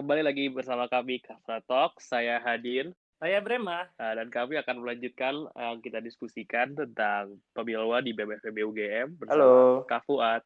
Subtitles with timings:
[0.00, 2.00] kembali lagi bersama kami Kafra Talk.
[2.00, 2.88] Saya Hadir.
[3.20, 3.84] Saya Brema.
[4.00, 9.44] Uh, dan kami akan melanjutkan yang uh, kita diskusikan tentang pemilwa di BMFB UGM bersama
[9.44, 9.84] Halo.
[9.84, 10.40] Kak Fuad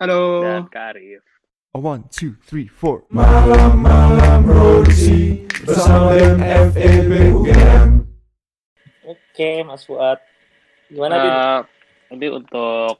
[0.00, 0.40] Halo.
[0.40, 1.20] dan Kak Arif.
[1.76, 3.04] A one, two, three, four.
[3.12, 8.00] Malam-malam produksi bersama MFEB UGM.
[9.12, 10.24] Oke, Mas Fuad.
[10.88, 11.32] Gimana, Din?
[11.36, 11.60] Uh,
[12.08, 12.96] nanti untuk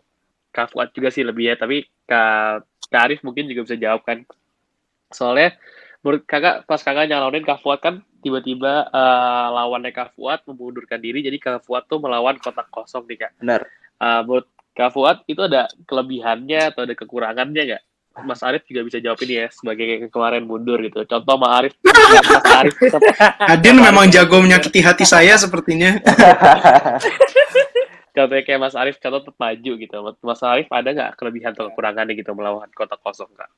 [0.53, 4.29] Kak Fuad juga sih lebih ya, tapi Kak, Kak Arif mungkin juga bisa jawab kan.
[5.15, 5.55] Soalnya
[6.03, 11.23] menurut kakak pas kakak nyalonin Kak Fuad kan tiba-tiba uh, lawannya Kak Fuad mengundurkan diri,
[11.23, 13.33] jadi Kak Fuad tuh melawan kotak kosong nih Kak.
[13.39, 13.63] Benar.
[14.03, 17.83] Uh, menurut Kak Fuad itu ada kelebihannya atau ada kekurangannya nggak?
[18.21, 21.01] Mas Arif juga bisa jawab ini ya sebagai kemarin mundur gitu.
[21.09, 23.03] Contoh Mas Arif, Mas Arif tetap
[23.57, 25.97] Adin memang jago menyakiti hati saya sepertinya.
[28.17, 29.97] contohnya kayak Mas Arif contoh tetap maju gitu.
[30.21, 33.49] Mas Arif ada nggak kelebihan atau kekurangannya gitu melawan kotak kosong kak?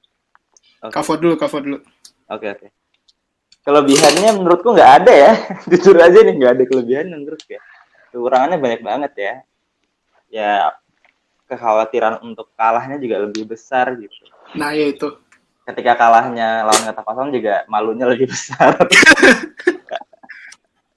[0.92, 1.78] Cover dulu, cover dulu.
[2.28, 2.66] Oke oke.
[3.64, 5.32] Kelebihannya menurutku nggak ada ya.
[5.72, 7.60] Jujur aja nih nggak ada kelebihan menurut ya.
[8.12, 9.34] Kekurangannya banyak banget ya.
[10.28, 10.52] Ya
[11.48, 14.28] kekhawatiran untuk kalahnya juga lebih besar gitu.
[14.56, 15.08] Nah, ya itu.
[15.64, 18.76] Ketika kalahnya lawan kata kosong juga malunya lebih besar.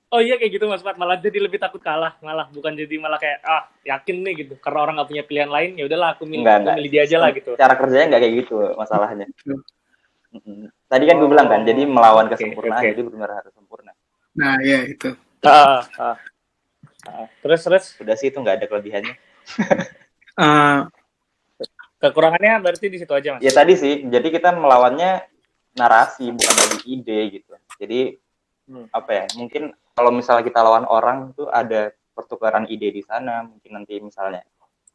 [0.08, 0.96] Oh iya kayak gitu Mas Fuad.
[1.00, 2.16] Malah jadi lebih takut kalah.
[2.24, 4.54] Malah bukan jadi malah kayak, ah yakin nih gitu.
[4.60, 7.18] Karena orang nggak punya pilihan lain, ya udahlah aku milih, Enggak, aku milih dia aja
[7.20, 7.52] lah gitu.
[7.60, 9.26] Cara kerjanya nggak kayak gitu masalahnya.
[10.88, 12.90] Tadi kan gue bilang kan, jadi melawan Oke, kesempurnaan, oke.
[12.94, 13.92] jadi benar harus sempurna.
[14.38, 15.16] Nah, ya itu.
[15.44, 16.16] Ah, ah.
[17.08, 17.28] Ah.
[17.40, 19.16] Terus terus Udah sih itu nggak ada kelebihannya.
[20.38, 20.80] Eh,
[22.04, 23.42] kekurangannya berarti di situ aja Mas.
[23.42, 25.26] Ya tadi sih, jadi kita melawannya
[25.74, 27.54] narasi bukan dari ide gitu.
[27.80, 28.02] Jadi
[28.68, 28.84] Hmm.
[28.92, 29.26] apa ya?
[29.40, 33.48] Mungkin kalau misalnya kita lawan orang tuh ada pertukaran ide di sana.
[33.48, 34.44] Mungkin nanti misalnya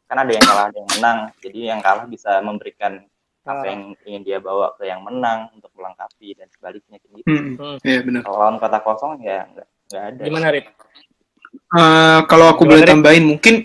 [0.05, 1.19] kan ada yang kalah ada yang menang.
[1.41, 3.01] Jadi yang kalah bisa memberikan
[3.43, 7.27] apa yang ingin dia bawa ke yang menang untuk melengkapi dan sebaliknya gitu.
[7.27, 7.77] hmm, Hmm.
[7.83, 8.21] ya benar.
[8.23, 10.21] Kalau lawan kota kosong ya nggak nggak ada.
[10.23, 10.65] Gimana Rip?
[11.73, 12.91] Eh, kalau aku Gimana, boleh Rik?
[12.95, 13.55] tambahin, mungkin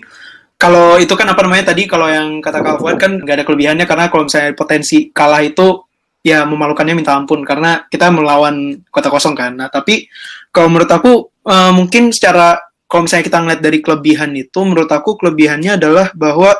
[0.59, 3.85] kalau itu kan apa namanya tadi kalau yang kata Kak Fuad kan nggak ada kelebihannya
[3.87, 5.87] karena kalau misalnya potensi kalah itu
[6.19, 9.55] ya memalukannya minta ampun karena kita melawan kota kosong kan.
[9.55, 10.11] Nah tapi
[10.51, 12.59] kalau menurut aku eh, mungkin secara
[12.89, 16.57] kalau misalnya kita ngeliat dari kelebihan itu menurut aku kelebihannya adalah bahwa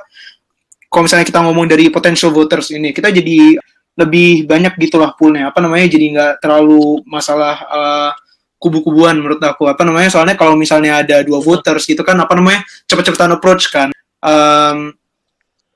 [0.90, 3.56] kalau misalnya kita ngomong dari potential voters ini kita jadi
[3.96, 8.12] lebih banyak gitulah poolnya apa namanya jadi nggak terlalu masalah eh,
[8.60, 12.66] kubu-kubuan menurut aku apa namanya soalnya kalau misalnya ada dua voters gitu kan apa namanya
[12.90, 13.90] cepet-cepetan approach kan
[14.20, 14.92] Em,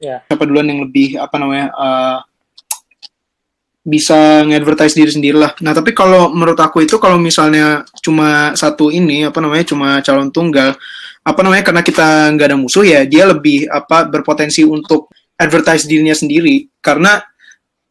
[0.04, 0.20] Ya.
[0.28, 2.18] siapa duluan yang lebih apa namanya eh,
[3.88, 5.56] bisa nge-advertise diri sendiri lah.
[5.64, 10.28] Nah, tapi kalau menurut aku itu kalau misalnya cuma satu ini apa namanya cuma calon
[10.32, 10.76] tunggal
[11.24, 15.08] apa namanya karena kita nggak ada musuh ya dia lebih apa berpotensi untuk
[15.40, 16.68] advertise dirinya sendiri.
[16.84, 17.20] Karena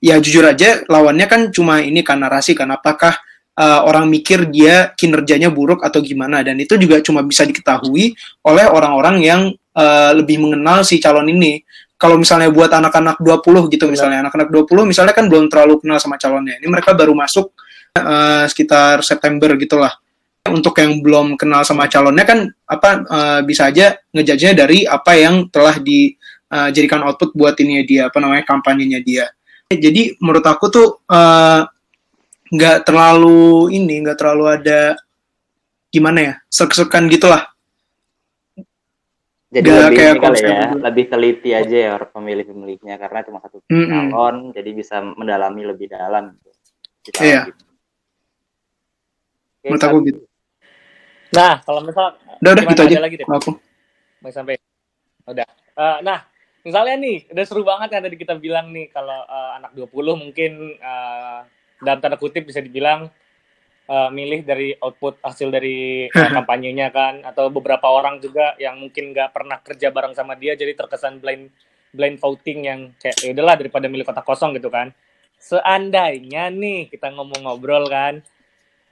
[0.03, 3.16] ya jujur aja lawannya kan cuma ini kan narasi kan apakah
[3.56, 6.44] uh, orang mikir dia kinerjanya buruk atau gimana.
[6.44, 8.12] Dan itu juga cuma bisa diketahui
[8.44, 9.41] oleh orang-orang yang
[9.76, 11.64] uh, lebih mengenal si calon ini.
[11.97, 16.19] Kalau misalnya buat anak-anak 20 gitu misalnya anak-anak 20 misalnya kan belum terlalu kenal sama
[16.19, 16.59] calonnya.
[16.59, 17.54] Ini mereka baru masuk
[17.94, 20.01] uh, sekitar September gitulah
[20.50, 25.47] untuk yang belum kenal sama calonnya kan apa uh, bisa aja ngejajnya dari apa yang
[25.54, 29.31] telah dijadikan output buat ini dia apa namanya kampanyenya dia
[29.70, 31.62] jadi menurut aku tuh uh,
[32.50, 34.98] nggak terlalu ini nggak terlalu ada
[35.94, 37.47] gimana ya sek-sekan gitulah
[39.52, 44.08] Jadi Nggak lebih kayak kali ya, lebih teliti aja ya pemilih-pemilihnya karena cuma satu Mm-mm.
[44.08, 46.32] calon, jadi bisa mendalami lebih dalam.
[47.04, 47.20] gitu.
[47.20, 47.52] Iya.
[47.52, 47.60] gitu.
[49.60, 50.22] Oke, menurut aku gitu
[51.32, 52.12] Nah, kalau misal
[52.44, 53.53] udah udah gitu aja lagi, kalau aku
[54.20, 54.60] mau sampai
[55.25, 55.48] udah.
[55.72, 56.28] Eh, nah,
[56.60, 60.53] misalnya nih, udah seru banget yang tadi kita bilang nih kalau eh, anak 20 mungkin
[60.76, 61.41] eh,
[61.81, 63.09] dalam tanda kutip bisa dibilang
[63.88, 69.16] eh, milih dari output hasil dari eh, kampanyenya kan atau beberapa orang juga yang mungkin
[69.16, 71.49] nggak pernah kerja bareng sama dia jadi terkesan blind
[71.97, 74.93] blind voting yang kayak ya udahlah daripada milih kotak kosong gitu kan.
[75.43, 78.20] Seandainya nih kita ngomong ngobrol kan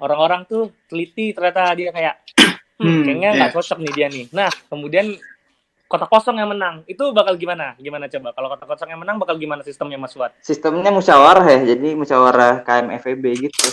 [0.01, 3.57] orang-orang tuh teliti ternyata dia kayak hmm, Hmm, kayaknya nggak iya.
[3.61, 4.25] cocok nih dia nih.
[4.33, 5.13] Nah, kemudian
[5.85, 6.81] kotak kosong yang menang.
[6.89, 7.77] Itu bakal gimana?
[7.77, 8.33] Gimana coba?
[8.33, 10.33] Kalau kotak kosong yang menang bakal gimana sistemnya Mas Fuad?
[10.41, 13.69] Sistemnya musyawarah ya, jadi musyawarah KMFEB gitu.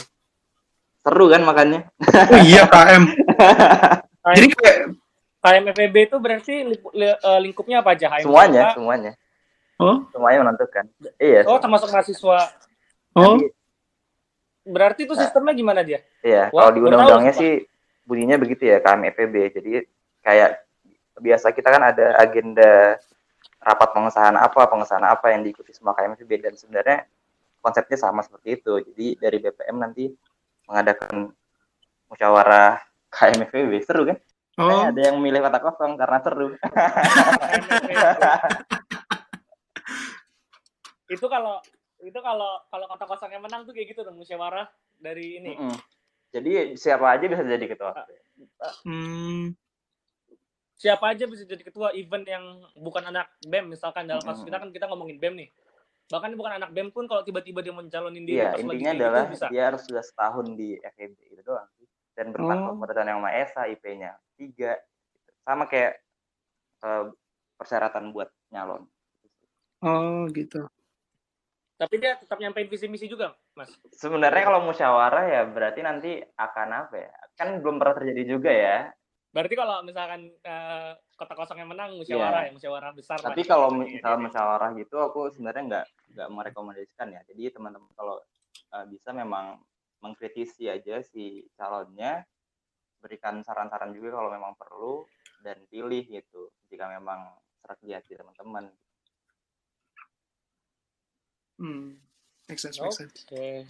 [1.08, 1.88] Seru kan makanya.
[2.04, 3.04] oh iya KM
[4.36, 4.78] jadi kayak
[5.40, 8.12] KMFB itu berarti eh, lingkupnya apa aja?
[8.12, 8.28] HMK?
[8.28, 9.12] Semuanya, semuanya.
[9.80, 10.84] oh Semuanya menentukan.
[11.16, 11.48] Iya.
[11.48, 12.52] Oh, termasuk mahasiswa.
[13.16, 13.56] oh Jadi,
[14.68, 16.04] Berarti itu sistemnya gimana dia?
[16.22, 17.64] Iya, Wah, kalau di undang-undangnya sih
[18.04, 19.36] bunyinya begitu ya KMFEB.
[19.56, 19.72] Jadi
[20.24, 20.64] kayak
[21.18, 23.00] biasa kita kan ada agenda
[23.64, 27.08] rapat pengesahan apa, pengesahan apa yang diikuti semua KMFEB dan sebenarnya
[27.64, 28.74] konsepnya sama seperti itu.
[28.92, 30.12] Jadi dari BPM nanti
[30.68, 31.32] mengadakan
[32.12, 32.80] musyawarah
[33.12, 34.20] KMFB seru kan?
[34.58, 36.50] Oh, Kayaknya ada yang milih kota kosong karena seru.
[41.08, 41.64] itu kalau
[42.00, 45.54] itu kalau kalau kota kosong yang menang tuh kayak gitu dong musyawarah dari ini.
[45.54, 45.74] Mm-mm.
[46.30, 47.92] Jadi siapa aja bisa jadi ketua.
[48.84, 49.56] hmm,
[50.78, 52.44] Siapa aja bisa jadi ketua event yang
[52.78, 54.48] bukan anak BEM misalkan dalam kasus Mm-mm.
[54.48, 55.50] kita kan kita ngomongin BEM nih.
[56.08, 59.02] Bahkan bukan anak BEM pun kalau tiba-tiba dia mencalonin diri Iya, pas lagi intinya kayak
[59.02, 59.46] adalah gitu bisa.
[59.50, 61.66] dia harus sudah setahun di FEB itu doang.
[61.76, 61.88] sih.
[62.14, 63.02] Dan bertakwa Oh.
[63.02, 64.78] Yang Maha Esa, IP-nya tiga.
[65.42, 65.98] Sama kayak
[66.84, 67.06] eh,
[67.58, 68.86] persyaratan buat nyalon.
[69.82, 70.62] oh gitu.
[71.78, 73.70] Tapi dia tetap nyampein visi misi juga, Mas.
[73.94, 77.14] Sebenarnya kalau musyawarah ya berarti nanti akan apa ya?
[77.38, 78.90] Kan belum pernah terjadi juga ya.
[79.30, 83.22] Berarti kalau misalkan eh, kota kosong yang menang musyawarah ya, musyawarah besar.
[83.22, 83.30] Iya.
[83.30, 83.50] Tapi lah.
[83.54, 84.18] kalau Iya, iya.
[84.18, 85.86] musyawarah gitu, aku sebenarnya nggak
[86.18, 87.22] nggak merekomendasikan ya.
[87.30, 88.18] Jadi teman-teman kalau
[88.74, 89.62] uh, bisa memang
[90.02, 92.26] mengkritisi aja si calonnya,
[92.98, 95.06] berikan saran-saran juga kalau memang perlu
[95.46, 96.50] dan pilih gitu.
[96.74, 98.74] Jika memang serak di hati teman-teman.
[101.58, 101.98] Hmm,
[102.46, 103.26] make sense, make sense.
[103.26, 103.66] Oke.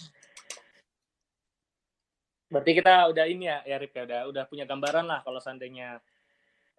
[2.47, 5.99] Berarti kita udah ini ya, ya Rip ya, udah udah punya gambaran lah kalau seandainya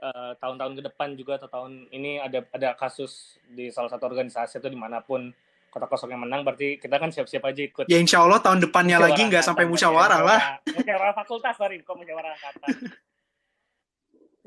[0.00, 4.60] eh, tahun-tahun ke depan juga atau tahun ini ada ada kasus di salah satu organisasi
[4.60, 5.28] atau di mana pun
[5.68, 7.84] kota kosong yang menang, berarti kita kan siap-siap aja ikut.
[7.92, 10.26] Ya insya Allah tahun depannya lagi nggak sampai musyawarah ya.
[10.26, 10.40] lah.
[10.64, 12.68] Musyawarah fakultas, sorry, kok musyawarah angkatan.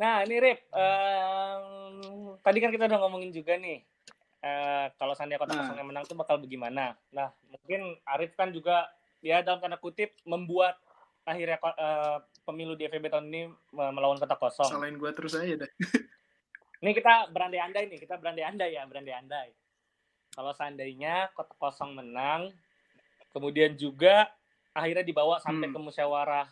[0.01, 1.63] Nah, ini Rip, em,
[2.41, 3.85] tadi kan kita udah ngomongin juga nih,
[4.41, 5.59] eh, kalau seandainya kota Nah.
[5.63, 6.97] kosong yang menang tuh bakal bagaimana.
[7.09, 8.89] Nah, mungkin Arif kan juga,
[9.19, 10.77] ya dalam tanda kutip, membuat
[11.21, 14.65] akhirnya eh, pemilu di FEB tahun ini me- melawan kota kosong.
[14.67, 15.71] Salahin gue terus aja deh.
[16.81, 19.53] Ini kita berandai-andai nih, kita berandai-andai ya, berandai-andai.
[20.33, 22.49] Kalau seandainya kota kosong menang,
[23.29, 24.25] kemudian juga
[24.73, 25.77] akhirnya dibawa sampai Hmm.
[25.77, 26.49] ke musyawarah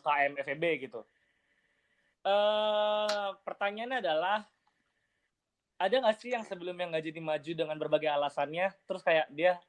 [0.00, 1.04] KM FEB gitu.
[2.24, 4.48] Eh pertanyaannya adalah
[5.76, 9.60] ada nggak sih yang sebelumnya nggak jadi maju dengan berbagai alasannya, terus kayak dia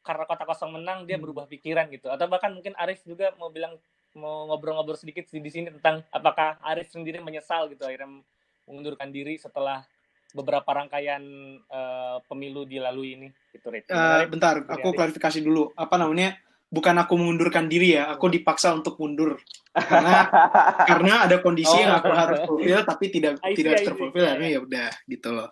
[0.00, 1.24] karena kota kosong menang dia Hmm.
[1.28, 3.76] berubah pikiran gitu, atau bahkan mungkin Arif juga mau bilang
[4.16, 8.24] mau ngobrol-ngobrol sedikit di sini tentang apakah Arif sendiri menyesal gitu akhirnya
[8.66, 9.86] mengundurkan diri setelah
[10.30, 11.22] beberapa rangkaian
[11.58, 14.30] eh, pemilu dilalui ini gitu Eh, Rip?
[14.30, 14.98] bentar, Dari aku Arif.
[14.98, 15.70] klarifikasi dulu.
[15.74, 16.34] Apa namanya?
[16.70, 19.42] Bukan aku mengundurkan diri ya, aku dipaksa untuk mundur.
[19.74, 20.30] Karena
[20.90, 21.82] karena ada kondisi Oh.
[21.82, 25.50] yang aku harus fulfill tapi tidak I see, tidak terfulfill akhirnya ya udah gitu loh.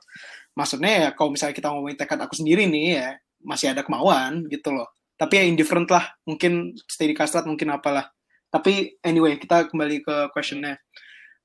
[0.55, 3.09] Maksudnya ya kalau misalnya kita ngomongin tekad aku sendiri nih ya
[3.43, 4.91] masih ada kemauan gitu loh.
[5.19, 8.07] Tapi ya indifferent lah, mungkin stay di kastrat mungkin apalah.
[8.49, 10.79] Tapi anyway, kita kembali ke questionnya.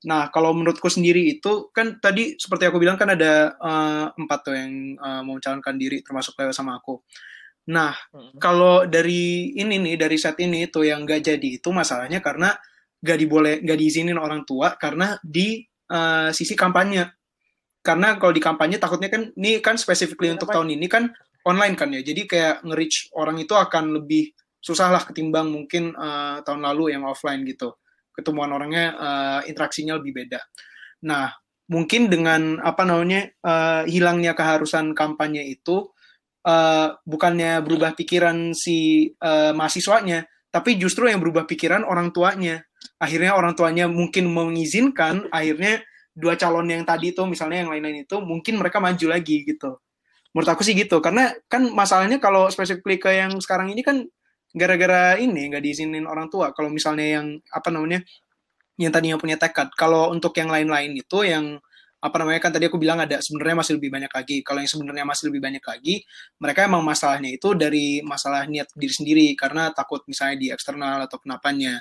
[0.06, 4.54] Nah, kalau menurutku sendiri itu kan tadi seperti aku bilang kan ada eh, empat tuh
[4.54, 7.02] yang eh, mau mencalonkan diri termasuk Leo sama aku.
[7.64, 8.36] Nah, Mm-mm.
[8.36, 12.52] kalau dari ini nih dari set ini tuh yang nggak jadi itu masalahnya karena
[13.00, 17.04] nggak diboleh nggak diizinin orang tua karena di eh, sisi kampanye
[17.84, 20.64] karena kalau di kampanye takutnya kan ini kan specifically untuk Kenapa?
[20.64, 21.04] tahun ini kan
[21.44, 26.36] online kan ya jadi kayak nge-reach orang itu akan lebih susah lah ketimbang mungkin eh,
[26.44, 27.76] tahun lalu yang offline gitu
[28.12, 30.40] ketemuan orangnya eh, interaksinya lebih beda
[31.04, 31.28] nah
[31.68, 35.92] mungkin dengan apa namanya eh, hilangnya keharusan kampanye itu
[36.44, 42.62] eh, bukannya berubah pikiran si eh, mahasiswanya, tapi justru yang berubah pikiran orang tuanya.
[43.00, 45.82] Akhirnya orang tuanya mungkin mengizinkan, akhirnya
[46.14, 49.80] dua calon yang tadi itu, misalnya yang lain-lain itu, mungkin mereka maju lagi gitu.
[50.30, 54.06] Menurut aku sih gitu, karena kan masalahnya kalau spesifik ke yang sekarang ini kan
[54.54, 56.54] gara-gara ini nggak diizinin orang tua.
[56.54, 58.04] Kalau misalnya yang apa namanya,
[58.78, 59.74] yang tadinya punya tekad.
[59.74, 61.58] Kalau untuk yang lain-lain itu yang
[62.04, 64.36] apa namanya kan tadi aku bilang ada sebenarnya masih lebih banyak lagi.
[64.44, 65.94] Kalau yang sebenarnya masih lebih banyak lagi,
[66.36, 71.16] mereka emang masalahnya itu dari masalah niat diri sendiri karena takut misalnya di eksternal atau
[71.16, 71.80] kenapanya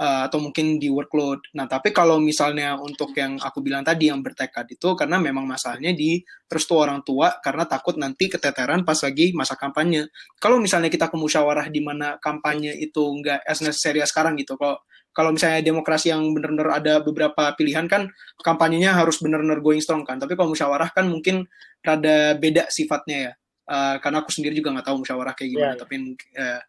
[0.00, 1.52] eh, atau mungkin di workload.
[1.60, 5.92] Nah, tapi kalau misalnya untuk yang aku bilang tadi yang bertekad itu karena memang masalahnya
[5.92, 10.08] di restu orang tua karena takut nanti keteteran pas lagi masa kampanye.
[10.40, 14.56] Kalau misalnya kita ke musyawarah di mana kampanye itu nggak as necessary sekarang gitu.
[14.56, 18.06] Kalau kalau misalnya demokrasi yang benar-benar ada beberapa pilihan kan
[18.46, 20.22] kampanyenya harus benar-benar going strong kan.
[20.22, 21.50] Tapi kalau musyawarah kan mungkin
[21.82, 23.32] rada beda sifatnya ya.
[23.70, 25.66] Eh, karena aku sendiri juga nggak tahu musyawarah kayak gimana.
[25.66, 25.82] Iya, iya.
[25.82, 25.94] Tapi
[26.38, 26.60] eh,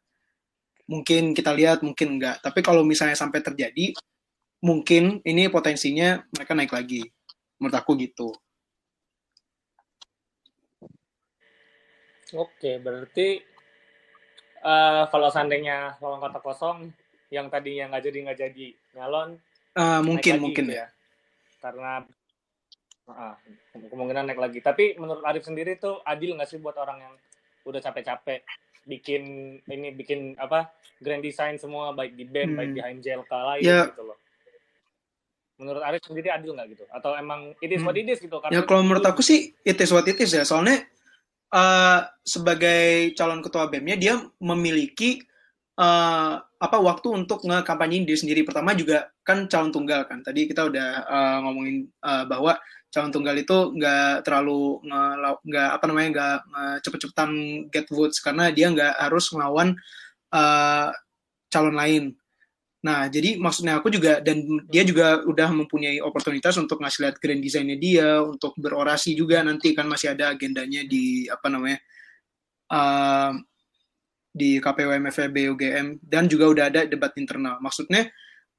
[0.89, 2.41] mungkin kita lihat, mungkin enggak.
[2.41, 3.93] Tapi kalau misalnya sampai terjadi,
[4.65, 7.05] mungkin ini potensinya mereka naik lagi.
[7.61, 8.29] Menurut aku gitu.
[12.31, 13.37] Oke, berarti
[14.65, 17.00] eh, kalau seandainya lawan kota kosong
[17.31, 19.29] yang tadinya nggak jadi nggak jadi nyalon
[19.71, 20.87] Eh, mungkin, lagi mungkin gitu ya.
[21.63, 22.03] Karena
[23.07, 23.35] ah,
[23.71, 24.59] kemungkinan naik lagi.
[24.59, 27.13] Tapi menurut Arif sendiri tuh adil nggak sih buat orang yang
[27.63, 28.43] udah capek-capek
[28.83, 29.23] bikin
[29.63, 32.59] ini bikin apa grand design semua baik di band Hmm.
[32.59, 33.87] baik di HMJLK lain Ya.
[33.87, 34.19] gitu loh.
[35.55, 36.83] Menurut Arif sendiri adil nggak gitu?
[36.91, 38.03] Atau emang it is what Hmm.
[38.03, 38.37] it is gitu?
[38.43, 40.43] Karena Ya kalau menurut aku sih it is what it is ya.
[40.43, 40.83] Soalnya
[41.47, 45.19] eh, sebagai calon ketua BEM-nya dia memiliki
[45.79, 48.41] eh, apa waktu untuk ngekampanyein diri sendiri.
[48.47, 50.21] Pertama juga kan calon tunggal kan.
[50.25, 52.57] Tadi kita udah eh, ngomongin eh, bahwa
[52.91, 54.83] calon tunggal itu nggak terlalu
[55.47, 56.37] nggak apa namanya nggak
[56.83, 57.31] cepet-cepetan
[57.71, 59.75] get votes karena dia nggak harus ngelawan
[60.33, 60.89] eh,
[61.51, 62.03] calon lain.
[62.81, 67.37] Nah, jadi maksudnya aku juga dan dia juga udah mempunyai oportunitas untuk ngasih lihat grand
[67.37, 71.77] design-nya dia, untuk berorasi juga nanti kan masih ada agendanya di apa namanya
[74.31, 77.59] di KPU MFEB UGM dan juga udah ada debat internal.
[77.59, 78.07] Maksudnya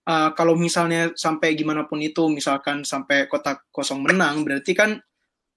[0.07, 5.01] eh, kalau misalnya sampai gimana pun itu, misalkan sampai kotak kosong menang, berarti kan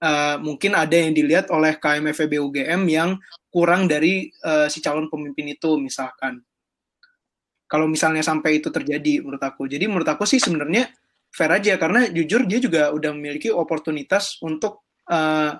[0.00, 3.20] eh, mungkin ada yang dilihat oleh KMFEB UGM yang
[3.52, 6.40] kurang dari eh, si calon pemimpin itu misalkan
[7.66, 9.66] kalau misalnya sampai itu terjadi menurut aku.
[9.66, 10.86] Jadi menurut aku sih sebenarnya
[11.34, 15.52] fair aja karena jujur dia juga udah memiliki oportunitas untuk eh,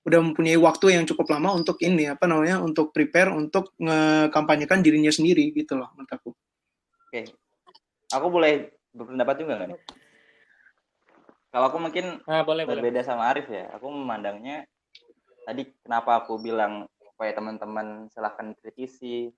[0.00, 5.12] udah mempunyai waktu yang cukup lama untuk ini apa namanya untuk prepare untuk ngekampanyekan dirinya
[5.12, 6.30] sendiri gitu loh menurut aku.
[7.08, 7.28] Oke.
[8.10, 9.80] Aku boleh berpendapat juga nggak nih?
[11.50, 12.80] Kalau aku mungkin Nah, boleh boleh.
[12.80, 13.68] berbeda sama Arif ya.
[13.76, 14.64] Aku memandangnya
[15.44, 19.28] tadi kenapa aku bilang supaya teman-teman silahkan kritisi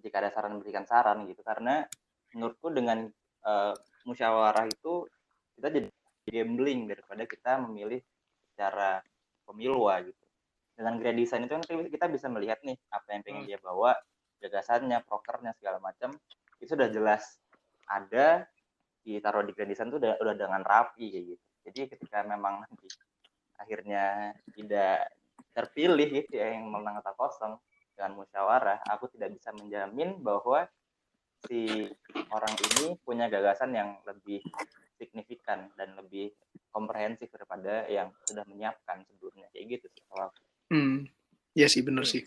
[0.00, 1.84] jika ada saran berikan saran gitu karena
[2.32, 3.06] menurutku dengan
[3.46, 3.74] eh,
[4.08, 5.04] musyawarah itu
[5.58, 5.88] kita jadi
[6.26, 8.02] gambling daripada kita memilih
[8.54, 9.02] secara
[9.46, 10.24] pemilu ah, gitu.
[10.76, 13.48] Dengan grand design itu kan kita bisa melihat nih apa yang pengen Hmm.
[13.48, 13.96] dia bawa,
[14.42, 16.12] gagasannya, prokernya segala macam
[16.60, 17.40] itu sudah jelas
[17.86, 18.44] ada
[19.06, 21.44] ditaruh di grand design itu udah, udah dengan rapi kayak gitu.
[21.66, 22.88] Jadi ketika memang nanti
[23.56, 25.08] akhirnya tidak
[25.56, 27.54] terpilih gitu ya yang menang kota kosong
[27.96, 30.68] dengan musyawarah, aku tidak bisa menjamin bahwa
[31.48, 31.88] si
[32.28, 34.44] orang ini punya gagasan yang lebih
[34.96, 36.32] signifikan dan lebih
[36.72, 40.40] komprehensif daripada yang sudah menyiapkan sebelumnya kayak gitu sih kalau aku.
[40.72, 41.06] Hmm,
[41.54, 42.24] iya sih bener sih.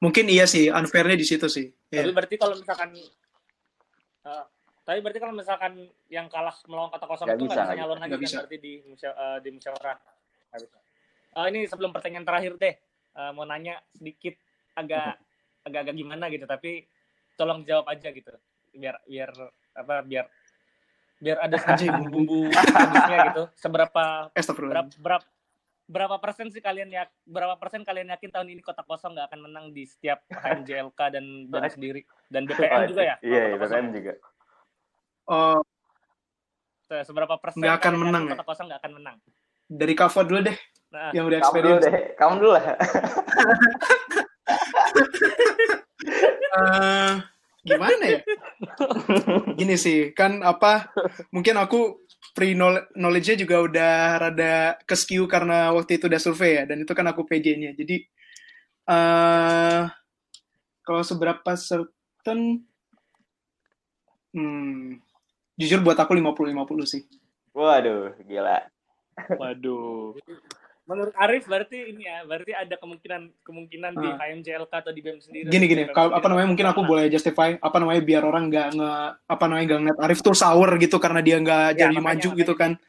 [0.00, 1.68] Mungkin iya sih unfairnya di situ sih.
[1.88, 2.12] Tapi Iya.
[2.16, 2.88] berarti kalau misalkan
[4.20, 4.44] eh,
[4.80, 5.72] tapi berarti kalau misalkan
[6.10, 8.36] yang kalah melawan kota kosong Nggak itu bisa, nggak bisa nyalon lagi kan bisa.
[8.42, 9.98] berarti di musya- eh, di musyawarah.
[11.30, 12.74] Eh, ini sebelum pertanyaan terakhir deh,
[13.14, 14.34] eh, mau nanya sedikit
[14.74, 15.20] agak
[15.62, 16.88] agak-agak gimana gitu, tapi
[17.36, 18.32] tolong jawab aja gitu,
[18.72, 19.30] biar biar
[19.76, 20.24] apa biar
[21.20, 22.08] biar ada sedikit Anjing.
[22.16, 23.42] bumbu manisnya gitu.
[23.54, 25.26] Seberapa berapa, berapa
[25.84, 29.40] berapa persen sih kalian ya berapa persen kalian yakin tahun ini kota kosong nggak akan
[29.42, 33.16] menang di setiap HMJLK dan BEM sendiri dan BPN juga ya?
[33.20, 34.12] Iya, iya, BPN juga.
[35.26, 35.60] Oh,
[36.80, 38.32] Se- Seberapa persen Nggak akan menang ya?
[38.34, 39.16] kota kosong nggak akan menang?
[39.66, 40.58] dari cover dulu deh
[40.90, 41.86] Nah, yang udah Kamu dulu experience.
[41.86, 42.64] deh, kamu dulu lah.
[46.50, 47.12] Eh,
[47.62, 48.20] gimana ya?
[49.58, 50.90] Gini sih, kan apa?
[51.32, 52.54] Mungkin aku pre
[52.96, 54.54] knowledge-nya juga udah rada
[54.86, 57.72] keskiu karena waktu itu udah survei ya, dan itu kan aku PJ-nya.
[57.76, 57.96] Jadi
[58.90, 59.82] eh
[60.80, 62.66] kalau seberapa certain,
[64.34, 64.98] hmm,
[65.60, 67.02] jujur buat aku 50-50 sih.
[67.54, 68.64] Waduh, gila.
[69.36, 70.16] Waduh.
[70.90, 74.18] Menurut Arif berarti ini ya, berarti ada kemungkinan kemungkinan di Ah.
[74.18, 75.46] HMJLK atau di BEM sendiri.
[75.46, 78.92] Gini gini, kalau apa namanya mungkin aku boleh justify apa namanya biar orang nggak nge
[79.24, 82.28] apa namanya nggak ngeliat Arif tuh sour gitu karena dia nggak Ya, jadi makanya- maju
[82.34, 82.72] gitu kan.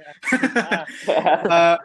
[1.52, 1.76] Eh,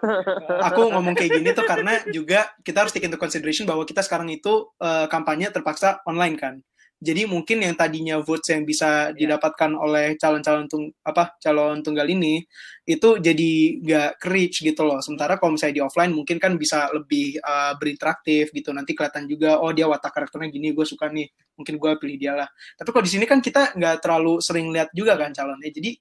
[0.62, 4.28] aku ngomong kayak gini tuh karena juga kita harus take into consideration bahwa kita sekarang
[4.28, 6.54] itu eh, kampanye terpaksa online kan.
[6.96, 9.36] Jadi mungkin yang tadinya votes yang bisa Iya.
[9.36, 12.40] didapatkan oleh calon-calon tung apa calon tunggal ini
[12.88, 13.50] itu jadi
[13.84, 15.04] nggak ke reach gitu loh.
[15.04, 18.72] Sementara kalau misalnya di offline mungkin kan bisa lebih eh, berinteraktif gitu.
[18.72, 21.28] Nanti kelihatan juga oh dia watak karakternya gini, gue suka nih.
[21.60, 22.48] Mungkin gue pilih dia lah.
[22.76, 25.68] Tapi kalau di sini kan kita nggak terlalu sering lihat juga kan calonnya.
[25.68, 25.92] Jadi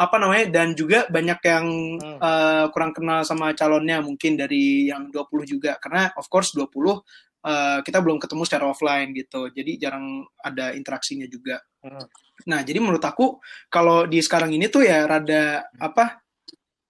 [0.00, 1.66] apa namanya dan juga banyak yang
[2.00, 2.16] Hmm.
[2.16, 7.04] eh, kurang kenal sama calonnya mungkin dari yang 20 juga karena of course 20
[7.40, 11.96] eh, kita belum ketemu secara offline gitu jadi jarang ada interaksinya juga Hmm.
[12.44, 13.40] nah jadi menurut aku
[13.72, 16.20] kalau di sekarang ini tuh ya rada apa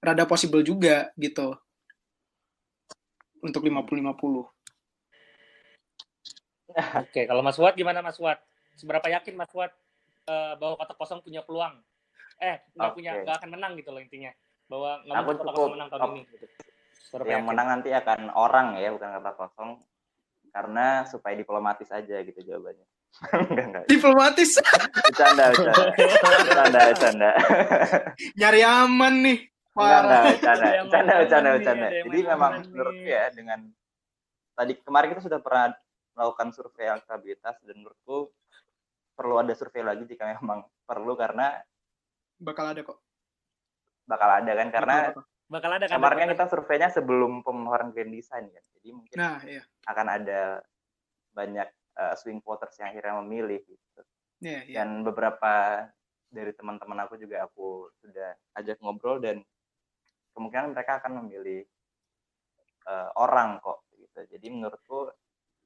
[0.03, 1.55] rada possible juga gitu
[3.39, 4.51] untuk 50-50
[6.71, 8.39] Oke, kalau Mas Fuad gimana Mas Fuad?
[8.79, 9.71] Seberapa yakin Mas Fuad
[10.27, 11.83] eh, bahwa kota kosong punya peluang?
[12.39, 12.97] Eh, nggak Oke.
[13.03, 14.31] punya, nggak akan menang gitu loh intinya.
[14.71, 16.23] Bahwa nggak mungkin kota cukup kosong menang tahun op- ini.
[16.31, 16.47] Gitu.
[17.11, 17.51] Seberapa yang yakin?
[17.51, 19.71] menang nanti akan orang ya bukan kata kosong
[20.51, 22.87] karena supaya diplomatis aja gitu jawabannya.
[23.51, 23.85] Enggak enggak.
[23.87, 24.51] Diplomatis?
[25.03, 25.83] Bercanda bercanda.
[26.21, 27.31] Bercanda bercanda.
[28.37, 29.39] Nyari aman nih.
[29.71, 30.69] Enggak enggak bercanda.
[30.85, 31.13] Bercanda
[31.57, 33.61] bercanda jadi memang menurutku ya dengan
[34.53, 35.75] tadi kemarin kita sudah pernah
[36.13, 38.31] melakukan survei elektabilitas dan menurutku
[39.13, 41.59] perlu ada survei lagi jika memang perlu karena
[42.37, 42.97] Bakal ada kok.
[44.05, 45.99] bakal ada kan karena Bakal- Bakal ada kan?
[45.99, 49.63] kemarin kan kita surveinya sebelum pemohonan grand design kan jadi mungkin Nah, iya.
[49.91, 50.63] akan ada
[51.35, 54.01] banyak uh, swing voters yang akhirnya memilih gitu
[54.41, 54.75] Iya, iya.
[54.81, 55.85] dan beberapa
[56.31, 59.43] dari teman-teman aku juga aku sudah ajak ngobrol dan
[60.33, 61.67] kemungkinan mereka akan memilih
[62.87, 65.11] uh, orang kok gitu jadi menurutku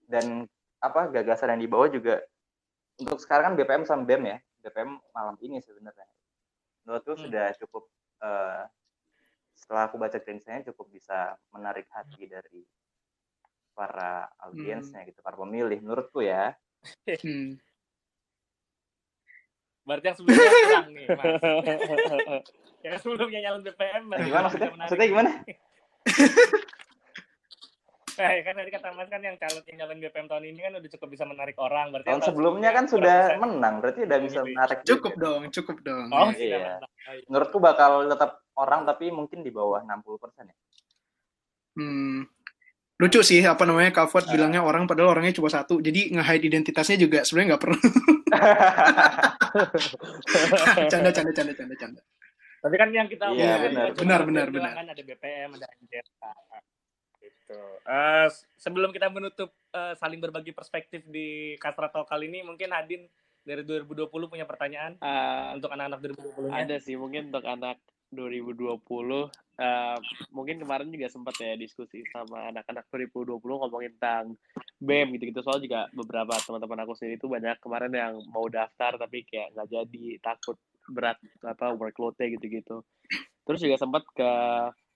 [0.09, 0.49] dan
[0.81, 2.25] apa gagasan yang dibawa juga
[2.97, 6.09] untuk sekarang kan BPM sama BEM ya BPM malam ini sebenarnya
[6.83, 7.23] menurutku Hmm.
[7.29, 7.85] sudah cukup
[8.21, 8.65] uh,
[9.55, 11.19] setelah aku baca klinisnya cukup bisa
[11.49, 12.63] menarik hati dari
[13.71, 16.55] para audiensnya gitu para pemilih menurutku ya
[17.25, 17.57] Hmm.
[19.83, 21.25] Berarti yang sebelumnya kurang nih, Mas.
[22.85, 24.81] yang sebelumnya nyalon BPM berarti gimana maksudnya menarik.
[24.85, 25.31] maksudnya gimana
[28.15, 30.87] Eh, kan tadi kata Mas kan yang calon yang nyalon BPM tahun ini kan udah
[30.89, 31.91] cukup bisa menarik orang.
[31.91, 35.25] Berarti tahun yang sebelumnya kan sudah bisa- menang berarti udah bisa menarik Cukup juga.
[35.27, 36.07] dong, cukup dong.
[36.09, 36.79] Oh, Iya.
[36.79, 37.25] Oh, iya.
[37.27, 40.57] menurutku bakal tetap orang tapi mungkin di bawah 60% ya
[41.75, 42.23] Hmm.
[42.95, 44.07] Lucu sih apa namanya Kak Ah.
[44.07, 45.83] Fuad bilangnya orang padahal orangnya cuma satu.
[45.83, 47.75] Jadi nge-hide identitasnya juga sebenarnya nggak perlu.
[50.87, 52.01] canda, canda, canda, canda, canda.
[52.63, 53.85] Tapi kan yang kita Iya, omongin benar.
[53.85, 54.73] kan Benar, benar, benar.
[54.73, 56.21] Kan ada BPM, ada NJK.
[57.21, 57.59] Gitu.
[57.85, 63.05] Eh, sebelum kita menutup eh, saling berbagi perspektif di Kastra Talk kali ini, mungkin Adin
[63.43, 66.51] dari 2020 punya pertanyaan Ah, untuk anak-anak 2020-nya.
[66.57, 67.77] ada sih mungkin untuk anak
[68.17, 68.81] 2020
[69.59, 69.99] eh,
[70.35, 74.35] mungkin kemarin juga sempat ya diskusi sama anak-anak 2020 ngomongin tentang
[74.83, 75.41] BEM gitu-gitu.
[75.47, 79.69] Soal juga beberapa teman-teman aku sendiri itu banyak kemarin yang mau daftar tapi kayak nggak
[79.71, 80.59] jadi takut
[80.91, 82.83] berat apa workload-nya gitu-gitu.
[83.45, 84.31] Terus juga sempat ke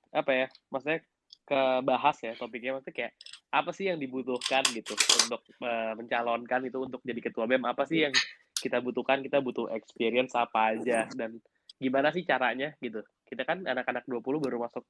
[0.08, 1.04] apa ya maksudnya
[1.44, 3.12] ke bahas ya topiknya maksudnya kayak
[3.52, 8.08] apa sih yang dibutuhkan gitu untuk eh, mencalonkan itu untuk jadi ketua BEM apa sih
[8.08, 8.14] yang
[8.58, 9.22] kita butuhkan?
[9.22, 11.06] Kita butuh experience apa aja?
[11.14, 11.38] Dan
[11.78, 14.84] gimana sih caranya gitu kita kan anak-anak 20 baru masuk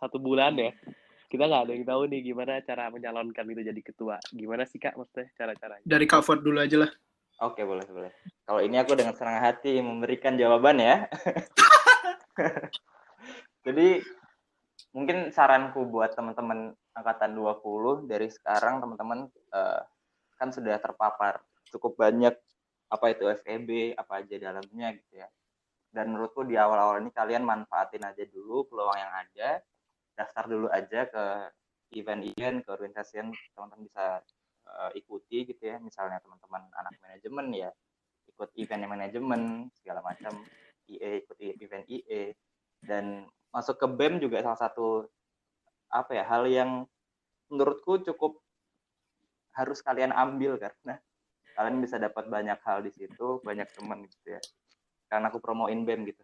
[0.00, 0.72] satu bulan ya.
[1.28, 4.16] Kita nggak ada yang tahu nih gimana cara mencalonkan itu jadi ketua.
[4.32, 5.84] Gimana sih kak maksudnya cara-caranya?
[5.84, 6.90] Dari Fuad dulu aja lah.
[7.38, 8.12] oke boleh boleh.
[8.42, 11.06] Kalau ini aku dengan senang hati memberikan jawaban ya.
[13.68, 14.00] Jadi
[14.96, 19.80] mungkin saranku buat teman-teman angkatan 20 dari sekarang teman-teman eh,
[20.40, 22.34] kan sudah terpapar cukup banyak
[22.88, 25.28] apa itu FEB apa aja dalamnya gitu ya
[25.98, 29.58] dan menurutku di awal-awal ini kalian manfaatin aja dulu peluang yang ada.
[30.14, 31.24] Daftar dulu aja ke
[31.98, 34.22] event-event ke organisasi yang teman-teman bisa
[34.70, 35.82] eh, ikuti gitu ya.
[35.82, 37.70] Misalnya teman-teman anak manajemen ya
[38.30, 40.38] ikut event manajemen segala macam.
[40.86, 42.38] IE ikut event IE
[42.86, 45.02] dan masuk ke BEM juga salah satu
[45.90, 46.86] apa ya hal yang
[47.50, 48.38] menurutku cukup
[49.58, 51.02] harus kalian ambil karena
[51.58, 54.40] kalian bisa dapat banyak hal di situ banyak teman gitu ya
[55.08, 56.22] karena aku promoin BEM gitu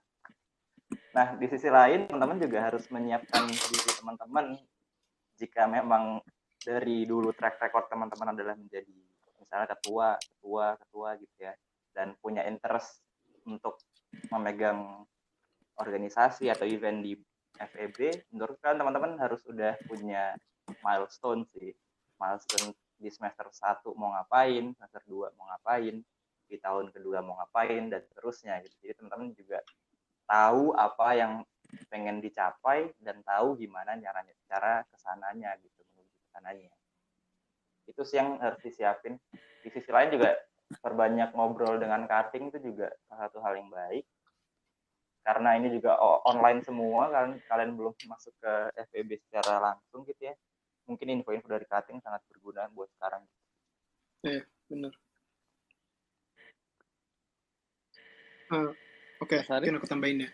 [1.17, 4.47] nah di sisi lain teman-teman juga harus menyiapkan diri teman-teman
[5.41, 6.23] jika memang
[6.63, 8.95] dari dulu track record teman-teman adalah menjadi
[9.43, 11.53] misalnya ketua ketua ketua gitu ya
[11.95, 13.03] dan punya interest
[13.47, 13.79] untuk
[14.31, 15.07] memegang
[15.79, 17.19] organisasi atau event di
[17.55, 20.35] FEB, menurut kalian teman-teman harus udah punya
[20.83, 21.71] milestone sih.
[22.19, 26.03] Milestone di semester 1 mau ngapain, semester 2 mau ngapain,
[26.55, 28.63] di tahun kedua mau ngapain, dan seterusnya.
[28.63, 28.75] Gitu.
[28.87, 29.59] Jadi teman-teman juga
[30.25, 31.33] tahu apa yang
[31.91, 36.73] pengen dicapai dan tahu gimana caranya cara ke sananya gitu menuju ke sananya
[37.85, 39.21] itu sih yang harus disiapin
[39.61, 40.39] di sisi lain juga
[40.81, 44.05] perbanyak ngobrol dengan cutting itu juga salah satu hal yang baik
[45.25, 45.97] karena ini juga
[46.29, 48.53] online semua kalian kalian belum masuk ke
[48.93, 50.35] FEB secara langsung gitu ya
[50.85, 53.25] mungkin info-info dari cutting sangat berguna buat sekarang
[54.69, 54.93] Bener.
[58.55, 58.73] Eh,
[59.23, 59.71] Oke, Arif?
[59.71, 60.31] mungkin aku tambahin ya.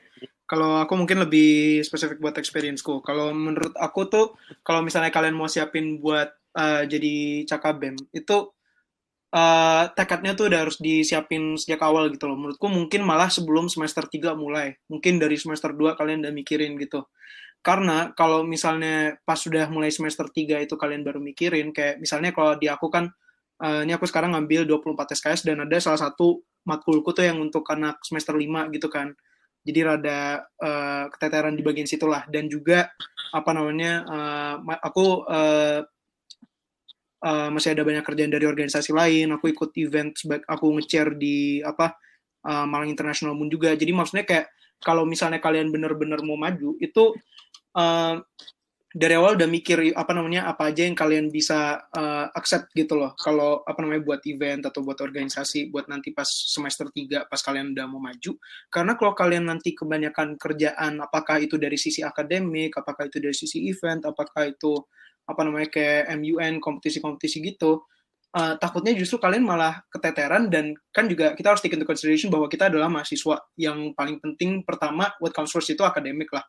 [0.49, 2.99] Kalau aku mungkin lebih spesifik buat experience-ku.
[3.07, 4.35] Kalau menurut aku tuh,
[4.67, 6.27] kalau misalnya kalian mau siapin buat
[6.59, 8.37] eh, jadi cakabem, itu
[9.31, 12.35] eh, tekadnya tuh udah harus disiapin sejak awal gitu loh.
[12.35, 14.75] Menurutku mungkin malah sebelum semester 3 mulai.
[14.91, 17.07] Mungkin dari semester 2 kalian udah mikirin gitu.
[17.63, 22.57] Karena kalau misalnya pas sudah mulai semester 3 itu kalian baru mikirin, kayak misalnya kalau
[22.57, 23.07] di aku kan,
[23.63, 27.65] eh, ini aku sekarang ngambil 24 SKS dan ada salah satu matkulku tuh yang untuk
[27.73, 29.13] anak semester 5 gitu kan.
[29.61, 32.89] Jadi rada eh, keteteran di bagian situlah dan juga
[33.31, 33.93] apa namanya
[34.59, 35.81] ma- aku eh,
[37.25, 40.13] eh, masih ada banyak kerjaan dari organisasi lain, aku ikut event
[40.49, 41.97] aku nge-chair di apa
[42.47, 43.73] eh, Malang International Moon juga.
[43.77, 44.47] Jadi maksudnya kayak
[44.81, 47.05] kalau misalnya kalian bener-bener mau maju itu
[47.77, 48.17] eh,
[48.91, 53.15] dari awal udah mikir apa namanya apa aja yang kalian bisa uh, accept gitu loh.
[53.15, 57.71] Kalau apa namanya buat event atau buat organisasi buat nanti pas semester 3 pas kalian
[57.71, 58.35] udah mau maju.
[58.67, 63.63] Karena kalau kalian nanti kebanyakan kerjaan apakah itu dari sisi akademik apakah itu dari sisi
[63.71, 64.75] event apakah itu
[65.23, 67.87] apa namanya kayak MUN kompetisi-kompetisi gitu
[68.35, 72.47] uh, takutnya justru kalian malah keteteran dan kan juga kita harus take into consideration bahwa
[72.47, 76.43] kita adalah mahasiswa yang paling penting pertama what comes first itu akademik lah.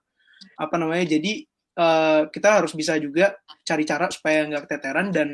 [0.57, 1.45] Apa namanya jadi
[1.77, 5.29] uh, kita harus bisa juga cari cara supaya nggak keteteran dan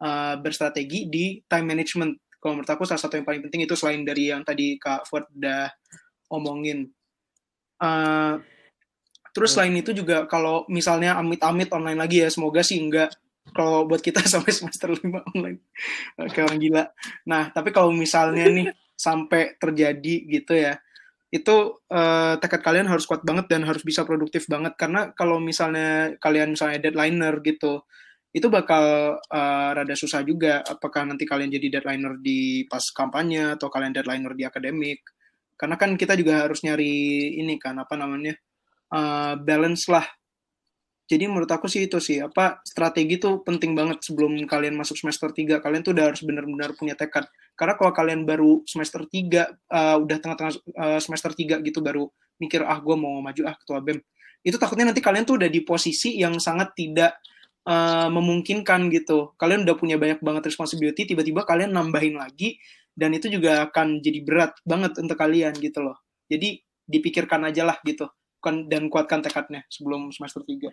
[0.00, 2.12] uh, berstrategi di time management.
[2.40, 5.24] Kalau menurut aku salah satu yang paling penting itu selain dari yang tadi Kak Ford
[5.32, 5.72] udah
[6.32, 6.92] omongin.
[7.80, 8.40] Uh,
[9.34, 13.16] terus selain itu juga kalau misalnya amit-amit online lagi ya, semoga sih enggak
[13.52, 15.58] kalau buat kita sampai semester 5 online
[16.32, 16.84] kayak orang gila.
[17.28, 20.78] Nah, tapi kalau misalnya nih sampai terjadi gitu ya,
[21.34, 24.78] itu uh, tekad kalian harus kuat banget dan harus bisa produktif banget.
[24.78, 27.82] Karena kalau misalnya kalian misalnya deadlineer gitu
[28.34, 33.66] itu bakal uh, rada susah juga apakah nanti kalian jadi deadlineer di pas kampanye atau
[33.66, 35.02] kalian deadlineer di akademik.
[35.58, 38.38] Karena kan kita juga harus nyari ini kan apa namanya
[38.94, 40.06] uh, balance lah
[41.04, 45.28] jadi menurut aku sih itu sih apa strategi tuh penting banget sebelum kalian masuk semester
[45.28, 47.28] 3 kalian tuh udah harus benar-benar punya tekad.
[47.52, 52.08] Karena kalau kalian baru semester 3 uh, eh, udah tengah-tengah uh, semester 3 gitu baru
[52.40, 54.00] mikir ah gue mau maju ah ketua BEM.
[54.40, 57.20] Itu takutnya nanti kalian tuh udah di posisi yang sangat tidak
[57.68, 59.36] uh, memungkinkan gitu.
[59.36, 62.56] Kalian udah punya banyak banget responsibility tiba-tiba kalian nambahin lagi
[62.96, 66.00] dan itu juga akan jadi berat banget untuk kalian gitu loh.
[66.32, 68.08] Jadi dipikirkan aja lah gitu
[68.68, 70.68] dan kuatkan tekadnya sebelum semester 3.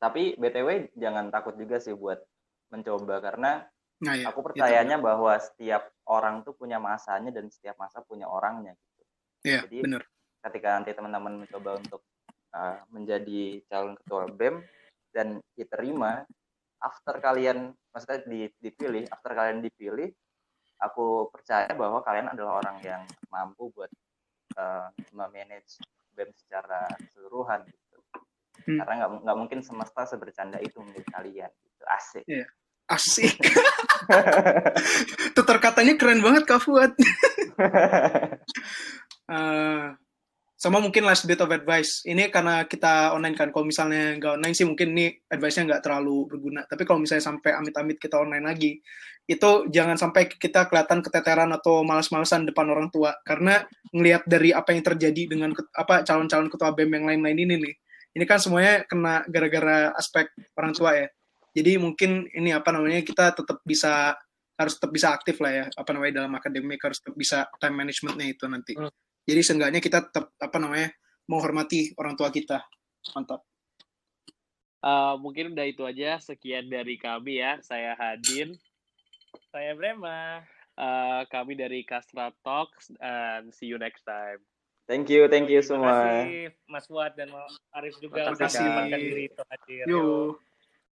[0.00, 2.20] Tapi BTW jangan takut juga sih buat
[2.68, 3.64] mencoba karena
[4.02, 5.06] nah, ya, aku percayanya itu.
[5.06, 9.02] bahwa setiap orang tuh punya masanya dan setiap masa punya orangnya gitu.
[9.44, 10.02] Iya, Jadi bener.
[10.44, 12.02] ketika nanti teman-teman mencoba untuk
[12.52, 14.60] uh, menjadi calon ketua BEM
[15.14, 16.24] dan diterima
[16.84, 18.20] after kalian maksudnya
[18.60, 20.12] dipilih, after kalian dipilih,
[20.82, 23.88] aku percaya bahwa kalian adalah orang yang mampu buat
[24.60, 25.80] uh, memanage
[26.14, 27.98] BEM secara keseluruhan gitu.
[28.64, 28.78] Hmm.
[28.80, 31.82] Karena nggak nggak mungkin semesta sebercanda itu menurut kalian gitu.
[31.84, 32.24] Asik.
[32.24, 32.48] Yeah.
[32.88, 33.36] Asik.
[35.36, 36.92] Tutur katanya keren banget Kak Fuad.
[39.28, 39.96] uh,
[40.64, 42.00] sama mungkin last bit of advice.
[42.08, 43.52] Ini karena kita online kan.
[43.52, 46.64] Kalau misalnya nggak online sih mungkin ini advice-nya nggak terlalu berguna.
[46.64, 48.80] Tapi kalau misalnya sampai amit-amit kita online lagi,
[49.28, 53.12] itu jangan sampai kita kelihatan keteteran atau malas-malasan depan orang tua.
[53.28, 53.60] Karena
[53.92, 57.74] ngelihat dari apa yang terjadi dengan apa calon-calon ketua BEM yang lain-lain ini nih.
[58.16, 61.12] Ini kan semuanya kena gara-gara aspek orang tua ya.
[61.52, 64.16] Jadi mungkin ini apa namanya kita tetap bisa
[64.56, 68.26] harus tetap bisa aktif lah ya apa namanya dalam akademik harus tetap bisa time managementnya
[68.32, 68.72] itu nanti.
[69.24, 70.92] Jadi seenggaknya kita tetap apa namanya
[71.24, 72.64] menghormati orang tua kita.
[73.16, 73.44] Mantap.
[74.84, 77.56] Uh, mungkin udah itu aja sekian dari kami ya.
[77.64, 78.52] Saya Hadin.
[79.48, 80.44] Saya Brema.
[80.74, 84.42] Uh, kami dari Kastra Talks and see you next time.
[84.84, 85.88] Thank you, thank you semua.
[85.88, 87.32] Terima kasih Mas Fuad dan
[87.72, 88.68] Arif juga Terima kasih.
[88.92, 89.84] diri itu hadir.
[89.88, 90.36] Yo.